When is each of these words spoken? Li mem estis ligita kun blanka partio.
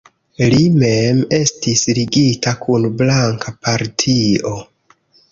Li 0.51 0.61
mem 0.83 1.17
estis 1.37 1.83
ligita 1.99 2.53
kun 2.61 2.87
blanka 3.01 3.53
partio. 3.67 4.55